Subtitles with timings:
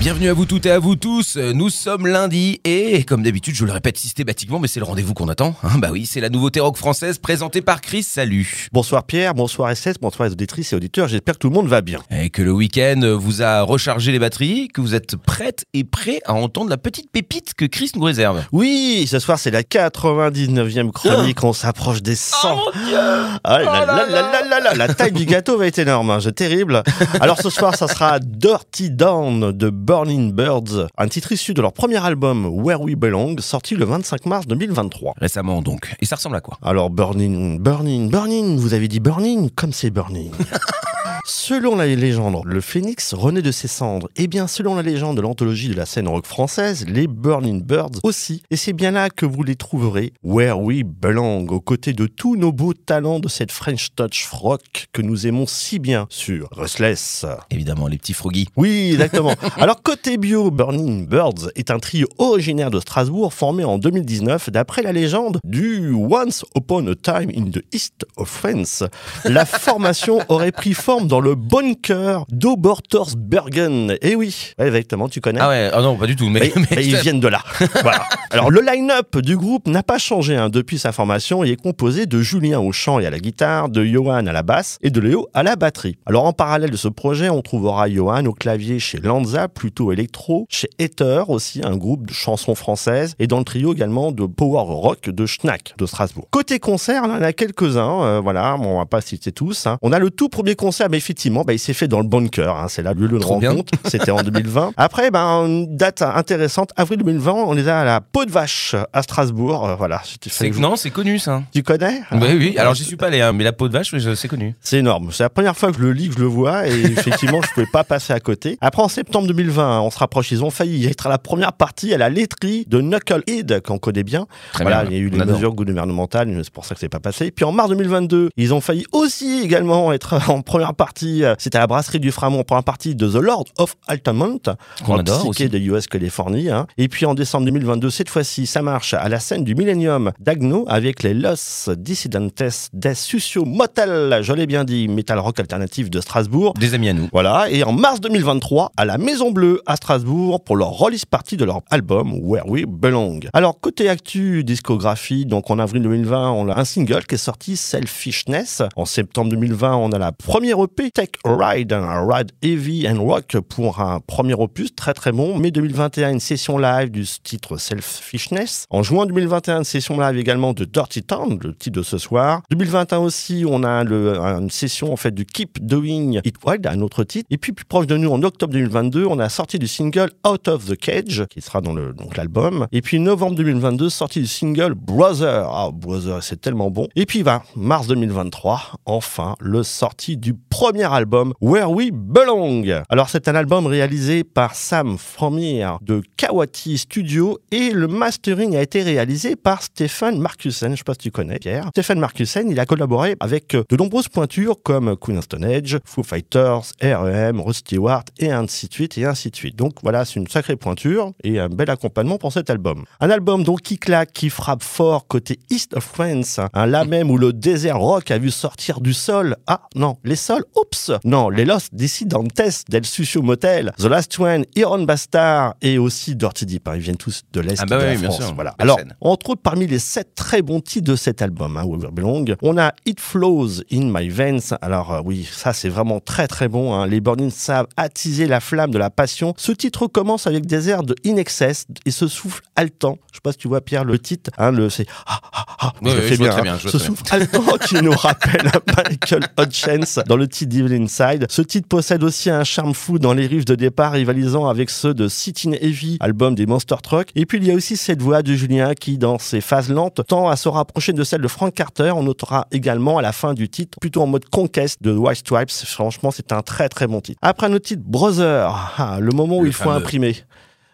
[0.00, 1.36] Bienvenue à vous toutes et à vous tous.
[1.36, 5.28] Nous sommes lundi et, comme d'habitude, je le répète systématiquement, mais c'est le rendez-vous qu'on
[5.28, 5.56] attend.
[5.64, 8.04] Hein, bah oui, c'est la nouveauté rock française présentée par Chris.
[8.04, 8.68] Salut.
[8.72, 11.08] Bonsoir Pierre, bonsoir SS, bonsoir les auditrices et auditeurs.
[11.08, 11.98] J'espère que tout le monde va bien.
[12.12, 16.20] Et que le week-end vous a rechargé les batteries, que vous êtes prête et prêt
[16.26, 18.44] à entendre la petite pépite que Chris nous réserve.
[18.52, 21.42] Oui, ce soir c'est la 99e chronique.
[21.42, 22.36] On s'approche des 100.
[22.44, 22.98] Oh mon Dieu
[23.42, 26.84] Ah, la, Oh la, la, taille du gâteau va être énorme, hein, c'est terrible.
[27.20, 31.72] Alors ce soir, ça sera Dirty Dawn de Burning Birds, un titre issu de leur
[31.72, 35.14] premier album Where We Belong, sorti le 25 mars 2023.
[35.16, 35.94] Récemment donc.
[36.00, 36.58] Et ça ressemble à quoi?
[36.62, 40.30] Alors Burning, Burning, Burning, vous avez dit Burning comme c'est Burning.
[41.24, 44.08] Selon la légende, le phénix renaît de ses cendres.
[44.16, 48.00] Et bien, selon la légende de l'anthologie de la scène rock française, les Burning Birds
[48.02, 48.42] aussi.
[48.50, 52.36] Et c'est bien là que vous les trouverez, Where We Belong, aux côtés de tous
[52.36, 57.26] nos beaux talents de cette French Touch rock que nous aimons si bien sur Restless.
[57.50, 58.48] Évidemment, les petits froggies.
[58.56, 59.34] Oui, exactement.
[59.56, 64.82] Alors, côté bio, Burning Birds est un trio originaire de Strasbourg formé en 2019 d'après
[64.82, 68.84] la légende du Once Upon a Time in the East of France.
[69.24, 73.96] La formation aurait pris forme dans le bunker d'Obertorsbergen.
[74.02, 76.28] Eh oui, exactement, tu connais Ah ouais, ah non, pas du tout.
[76.28, 77.42] Mais, mais, mais- mais ils viennent de là.
[77.82, 78.04] Voilà.
[78.30, 82.06] Alors le line-up du groupe n'a pas changé hein, depuis sa formation et est composé
[82.06, 85.00] de Julien au chant et à la guitare, de Johan à la basse et de
[85.00, 85.96] Léo à la batterie.
[86.06, 90.46] Alors en parallèle de ce projet, on trouvera Johan au clavier chez Lanza, plutôt électro,
[90.50, 94.64] chez Ether aussi, un groupe de chansons françaises, et dans le trio également de power
[94.66, 96.26] rock de Schnack de Strasbourg.
[96.30, 99.32] Côté concert, là, il y en a quelques-uns, euh, voilà, bon, on va pas citer
[99.32, 99.66] tous.
[99.66, 99.78] hein.
[99.82, 102.56] On a le tout premier concert, mais effectivement, bah, il s'est fait dans le bunker,
[102.56, 103.72] hein, c'est là le lieu de rencontre.
[103.86, 104.72] C'était en 2020.
[104.76, 109.02] Après, ben, une date intéressante, avril 2020, on est à la Peau de Vache à
[109.02, 109.66] Strasbourg.
[109.66, 111.42] Euh, voilà, c'est non, c'est connu ça.
[111.52, 112.02] Tu connais?
[112.12, 112.58] Oui, oui.
[112.58, 114.54] Alors j'y suis pas allé, hein, mais la peau de vache, c'est connu.
[114.60, 115.10] C'est énorme.
[115.12, 117.48] C'est la première fois que je le lis, que je le vois, et effectivement, je
[117.52, 118.58] pouvais pas passer à côté.
[118.60, 120.30] Après, en septembre 2020, on se rapproche.
[120.32, 124.02] Ils ont failli être à la première partie à la laiterie de Knucklehead, qu'on connaît
[124.02, 124.26] bien.
[124.52, 124.90] Très voilà, bien.
[124.90, 125.36] il y a eu les adore.
[125.36, 127.30] mesures gouvernementales, c'est pour ça que c'est pas passé.
[127.30, 130.87] Puis en mars 2022, ils ont failli aussi également être en première partie.
[131.24, 134.40] Euh, C'était à la brasserie du Framont en première partie de The Lord of Altamont,
[134.84, 135.48] Qu'on adore aussi.
[135.48, 136.50] de US Californie.
[136.50, 136.66] hein.
[136.76, 140.64] Et puis en décembre 2022, cette fois-ci, ça marche à la scène du Millennium d'Agno
[140.68, 146.00] avec les Los Dissidentes des Sucio Motel, je l'ai bien dit, metal rock alternatif de
[146.00, 146.54] Strasbourg.
[146.54, 147.08] Des amis à nous.
[147.12, 151.36] Voilà, et en mars 2023, à la Maison Bleue à Strasbourg pour leur release party
[151.36, 153.20] de leur album Where We Belong.
[153.32, 157.56] Alors, côté actu discographie, donc en avril 2020, on a un single qui est sorti,
[157.56, 158.62] Selfishness.
[158.76, 163.02] En septembre 2020, on a la première EP, Take a Ride, un ride heavy and
[163.02, 165.36] rock pour un premier opus très très bon.
[165.36, 168.64] Mai 2021, une session live du titre Selfishness.
[168.70, 172.42] En juin 2021, une session live également de Dirty Town, le titre de ce soir.
[172.50, 177.02] 2021 aussi, on a une session en fait du Keep Doing It Wild, un autre
[177.02, 177.26] titre.
[177.28, 180.46] Et puis plus proche de nous, en octobre 2022, on a sorti du single Out
[180.46, 181.74] of the Cage, qui sera dans
[182.16, 182.68] l'album.
[182.70, 185.50] Et puis novembre 2022, sorti du single Brother.
[185.52, 186.86] Ah, Brother, c'est tellement bon.
[186.94, 192.82] Et puis va mars 2023, enfin le sorti du premier album Where We Belong.
[192.88, 198.62] Alors c'est un album réalisé par Sam Fromier de Kawati Studio et le mastering a
[198.62, 200.72] été réalisé par Stephen Markusen.
[200.72, 201.68] Je sais pas si tu connais Pierre.
[201.70, 205.78] Stephen Markusen, il a collaboré avec euh, de nombreuses pointures comme Queen of Stone Age,
[205.84, 209.54] Foo Fighters, R.E.M., Rod Stewart et ainsi de suite et ainsi de suite.
[209.54, 212.84] Donc voilà, c'est une sacrée pointure et un bel accompagnement pour cet album.
[212.98, 217.12] Un album donc qui claque, qui frappe fort côté East of France, un là même
[217.12, 219.36] où le désert rock a vu sortir du sol.
[219.46, 224.44] Ah non, les sols, oups Non, les Los Dissidentes del Sucio Motel, The Last One,
[224.56, 226.68] Iron Bastard et aussi Dirty Deep.
[226.68, 228.24] hein, ils viennent tous de l'Est Ah bah de la oui, bien France.
[228.24, 228.34] sûr.
[228.34, 228.54] Voilà.
[228.58, 228.94] Alors, scène.
[229.00, 232.56] entre autres, parmi les sept très bons titres de cet album, hein, Where Belong, on
[232.58, 234.56] a It Flows in My Veins.
[234.62, 236.74] Alors euh, oui, ça c'est vraiment très très bon.
[236.74, 236.86] hein.
[236.86, 239.34] Les Burning savent attiser la flamme de la passion.
[239.36, 242.98] Ce titre commence avec des airs de In Excess et ce souffle haletant.
[243.12, 244.30] Je sais pas si tu vois Pierre le titre.
[244.38, 246.42] Hein, le c'est ah, ah, ah, Oui, je oui, fais je bien, hein.
[246.42, 250.74] bien, je vois Ce souffle haletant qui nous rappelle Michael Hutchins dans le titre Devil
[250.82, 251.26] Inside.
[251.28, 254.94] Ce titre possède aussi un charme fou dans les riffs de départ rivalisant avec ceux
[254.94, 257.08] de Sitting Heavy, album des Monster Truck.
[257.14, 260.00] Et puis il y a aussi cette voix de Julien qui, dans ses phases lentes,
[260.06, 261.92] tend à se rapprocher de celle de Frank Carter.
[261.94, 265.50] On notera également à la fin du titre, plutôt en mode conquest de White Stripes.
[265.50, 267.18] Franchement, c'est un très très bon titre.
[267.22, 270.16] Après notre titre Brother, ah, le moment où Le il faut imprimer.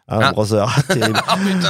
[0.07, 0.33] Hein, Ah.
[0.33, 1.19] Brother, terrible.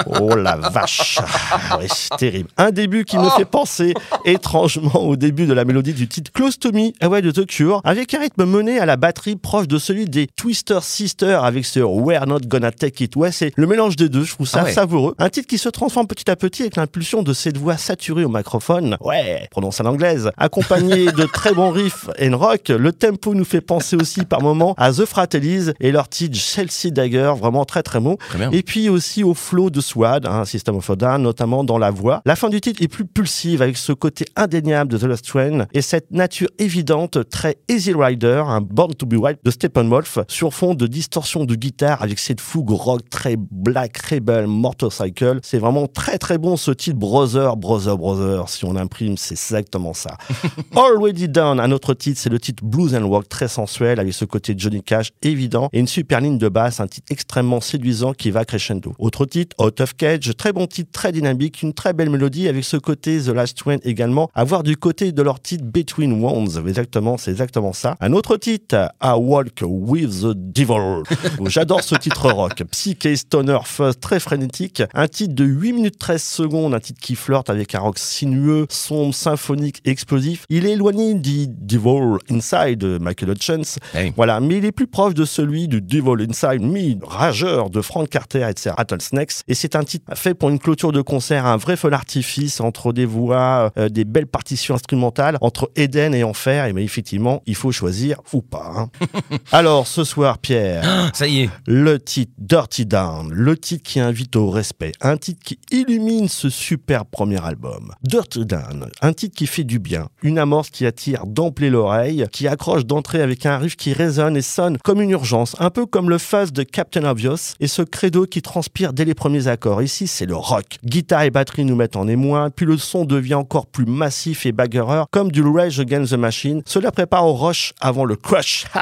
[0.06, 1.20] oh la vache.
[1.52, 1.86] Ah oui,
[2.18, 2.48] terrible.
[2.56, 3.30] Un début qui me Oh.
[3.30, 3.94] fait penser
[4.24, 7.46] étrangement au début de la mélodie du titre Close to Me, ah ouais, de The
[7.46, 11.64] Cure, avec un rythme mené à la batterie proche de celui des Twister Sisters avec
[11.64, 13.14] ce We're Not Gonna Take It.
[13.14, 14.72] Ouais, c'est le mélange des deux, je trouve ça Ah ouais.
[14.72, 15.14] savoureux.
[15.18, 18.28] Un titre qui se transforme petit à petit avec l'impulsion de cette voix saturée au
[18.28, 18.96] microphone.
[19.00, 20.30] Ouais, prononce à l'anglaise.
[20.36, 24.74] Accompagné de très bons riffs and rock, le tempo nous fait penser aussi par moments
[24.76, 28.16] à The Fratellis et leur titre Chelsea Dagger, vraiment très très bon.
[28.52, 31.90] Et puis aussi au flow de Swad, un System of a Down, notamment dans la
[31.90, 32.22] voix.
[32.24, 35.66] La fin du titre est plus pulsive avec ce côté indéniable de The Last Train
[35.72, 40.52] et cette nature évidente, très Easy Rider, un Born to be Wild de Steppenwolf, sur
[40.52, 45.40] fond de distorsion de guitare avec cette fougue rock très Black Rebel Motorcycle.
[45.42, 48.48] C'est vraiment très très bon ce titre Brother, Brother, Brother.
[48.48, 50.16] Si on imprime, c'est exactement ça.
[50.76, 54.24] Already Done, un autre titre, c'est le titre Blues and Rock, très sensuel, avec ce
[54.24, 58.30] côté Johnny Cash évident, et une super ligne de basse, un titre extrêmement séduisant qui
[58.30, 58.94] va crescendo.
[58.98, 62.64] Autre titre, Out of Cage, très bon titre, très dynamique, une très belle mélodie, avec
[62.64, 66.60] ce côté The Last Train également, à voir du côté de leur titre Between Wounds,
[66.66, 67.96] exactement, c'est exactement ça.
[68.00, 71.02] Un autre titre, A Walk with the Devil.
[71.46, 76.22] J'adore ce titre rock, psyché, stoner, fuzz, très frénétique, un titre de 8 minutes 13
[76.22, 80.44] secondes, un titre qui flirte avec un rock sinueux, sombre, symphonique, explosif.
[80.48, 83.62] Il est éloigné du Devil Inside de Michael Hutchins,
[83.94, 84.12] Hey.
[84.16, 88.03] voilà, mais il est plus proche de celui du Devil Inside Me, rageur de Frank
[88.06, 89.42] Carter et de ses Rattlesnakes.
[89.48, 92.92] Et c'est un titre fait pour une clôture de concert, un vrai feu d'artifice entre
[92.92, 96.66] des voix, euh, des belles partitions instrumentales, entre Eden et Enfer.
[96.66, 98.72] Et mais effectivement, il faut choisir ou pas.
[98.76, 98.90] hein.
[99.52, 101.50] Alors, ce soir, Pierre, Ça y est.
[101.66, 106.48] le titre Dirty Down, le titre qui invite au respect, un titre qui illumine ce
[106.48, 107.92] super premier album.
[108.02, 112.48] Dirty Down, un titre qui fait du bien, une amorce qui attire d'emblée l'oreille, qui
[112.48, 116.10] accroche d'entrée avec un riff qui résonne et sonne comme une urgence, un peu comme
[116.10, 119.80] le fuzz de Captain Obvious et ce credo qui transpire dès les premiers accords.
[119.80, 120.64] Ici, c'est le rock.
[120.84, 124.52] Guitare et batterie nous mettent en émoi, puis le son devient encore plus massif et
[124.52, 126.62] bagarreur, comme du Rage Against the Machine.
[126.66, 128.66] Cela prépare au rush avant le crush.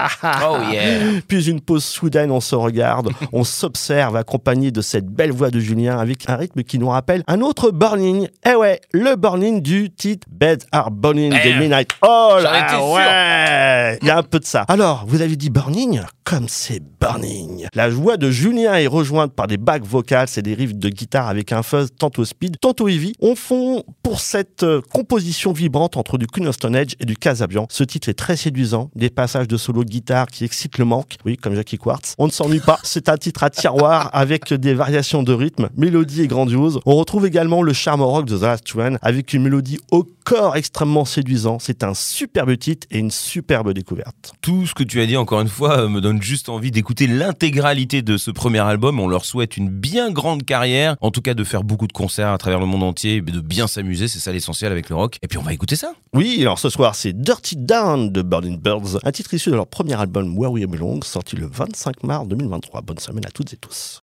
[0.44, 1.20] Oh yeah.
[1.28, 5.60] Puis une pause soudaine, on se regarde, on s'observe accompagné de cette belle voix de
[5.60, 8.28] Julien avec un rythme qui nous rappelle un autre burning.
[8.48, 11.60] Eh ouais, le burning du titre Beds Are Burning de Merde.
[11.60, 11.90] Midnight.
[12.02, 14.64] Oh étais là ouais Il y a un peu de ça.
[14.68, 17.66] Alors, vous avez dit burning Comme c'est burning.
[17.74, 21.28] La voix de Julien est rejointe par des bacs vocales et des riffs de guitare
[21.28, 23.14] avec un fuzz tantôt speed, tantôt heavy.
[23.20, 27.16] On fond pour cette euh, composition vibrante entre du Queen of Stone Age et du
[27.16, 27.66] Casabian.
[27.68, 31.16] Ce titre est très séduisant, des passages de solo de guitare qui excitent le manque,
[31.24, 32.14] oui, comme Jackie Quartz.
[32.18, 36.22] On ne s'ennuie pas, c'est un titre à tiroir avec des variations de rythme, mélodie
[36.22, 36.78] et grandiose.
[36.86, 40.54] On retrouve également le charme rock de The Last One avec une mélodie au corps
[40.54, 41.58] extrêmement séduisant.
[41.58, 44.32] C'est un superbe titre et une superbe découverte.
[44.42, 47.08] Tout ce que tu as dit encore une fois euh, me donne juste envie d'écouter
[47.08, 48.91] l'intégralité de ce premier album.
[48.98, 52.28] On leur souhaite une bien grande carrière, en tout cas de faire beaucoup de concerts
[52.28, 55.18] à travers le monde entier, de bien s'amuser, c'est ça l'essentiel avec le rock.
[55.22, 55.92] Et puis on va écouter ça.
[56.14, 59.66] Oui, alors ce soir, c'est Dirty Down de Burning Birds, un titre issu de leur
[59.66, 62.82] premier album Where We Belong, sorti le 25 mars 2023.
[62.82, 64.02] Bonne semaine à toutes et tous.